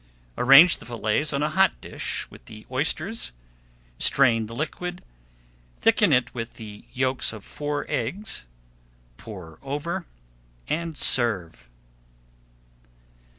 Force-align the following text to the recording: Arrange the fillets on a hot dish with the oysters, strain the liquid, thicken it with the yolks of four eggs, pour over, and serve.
Arrange 0.35 0.77
the 0.77 0.85
fillets 0.87 1.31
on 1.31 1.43
a 1.43 1.49
hot 1.51 1.79
dish 1.79 2.25
with 2.31 2.45
the 2.45 2.65
oysters, 2.71 3.31
strain 3.99 4.47
the 4.47 4.55
liquid, 4.55 5.03
thicken 5.77 6.11
it 6.11 6.33
with 6.33 6.55
the 6.55 6.85
yolks 6.91 7.31
of 7.31 7.45
four 7.45 7.85
eggs, 7.87 8.47
pour 9.17 9.59
over, 9.61 10.07
and 10.67 10.97
serve. 10.97 11.69